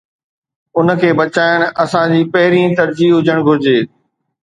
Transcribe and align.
ان 0.77 0.87
کي 1.03 1.09
بچائڻ 1.19 1.59
اسان 1.83 2.09
جي 2.17 2.21
پهرين 2.35 2.69
ترجيح 2.83 3.11
هجڻ 3.23 3.47
گهرجي. 3.51 3.79